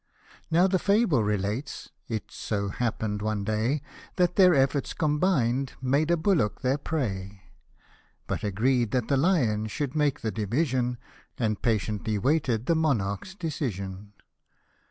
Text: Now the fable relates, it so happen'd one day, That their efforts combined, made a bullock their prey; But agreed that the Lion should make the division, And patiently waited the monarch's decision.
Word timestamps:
Now 0.49 0.65
the 0.65 0.79
fable 0.79 1.23
relates, 1.23 1.91
it 2.07 2.31
so 2.31 2.69
happen'd 2.69 3.21
one 3.21 3.43
day, 3.43 3.83
That 4.15 4.35
their 4.35 4.55
efforts 4.55 4.95
combined, 4.95 5.73
made 5.79 6.09
a 6.09 6.17
bullock 6.17 6.61
their 6.61 6.79
prey; 6.79 7.43
But 8.25 8.43
agreed 8.43 8.89
that 8.93 9.09
the 9.09 9.15
Lion 9.17 9.67
should 9.67 9.95
make 9.95 10.21
the 10.21 10.31
division, 10.31 10.97
And 11.37 11.61
patiently 11.61 12.17
waited 12.17 12.65
the 12.65 12.73
monarch's 12.73 13.35
decision. 13.35 14.13